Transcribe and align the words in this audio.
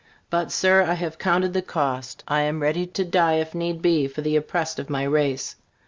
But, 0.31 0.51
Sir, 0.51 0.81
I 0.81 0.95
have 0.95 1.19
counted 1.19 1.53
the 1.53 1.61
cost. 1.61 2.23
I 2.27 2.39
am 2.41 2.63
ready 2.63 2.87
to 2.87 3.05
die, 3.05 3.35
if 3.35 3.53
need 3.53 3.83
be, 3.83 4.07
for 4.07 4.21
the 4.21 4.35
oppressed 4.35 4.79
of 4.79 4.89
my 4.89 5.03
race. 5.03 5.57